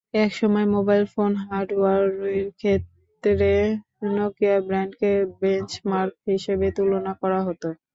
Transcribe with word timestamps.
একসময় 0.19 0.67
mobile 0.75 1.03
phone 1.13 1.31
হার্ডওয়্যারের 1.43 2.17
ক্ষেত্রে 2.59 3.53
নকিয়া 4.11 4.55
ব্র্যান্ডকে 4.67 5.11
বেঞ্চমার্ক 5.39 6.13
হিসেবে 6.29 6.67
তুলনা 6.77 7.11
করা 7.21 7.39
হতো। 7.47 7.67